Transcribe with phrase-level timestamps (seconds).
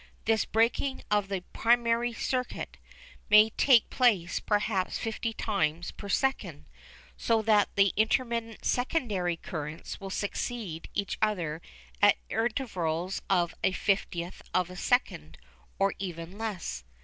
[0.25, 2.77] This breaking of the "primary" circuit
[3.29, 6.65] may take place perhaps fifty times per second,
[7.17, 11.61] so that the intermittent "secondary" currents will succeed each other
[12.01, 15.37] at intervals of a fiftieth of a second,
[15.77, 16.83] or even less.